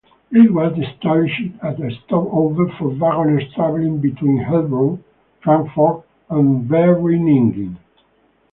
It 0.31 0.51
was 0.51 0.75
established 0.79 1.51
as 1.61 1.79
a 1.79 1.91
stop-over 1.91 2.69
for 2.69 2.87
wagoners 2.87 3.53
travelling 3.53 3.99
between 3.99 4.39
Heilbron, 4.39 4.97
Frankfort 5.41 6.01
and 6.27 6.67
Vereeniging. 6.67 7.75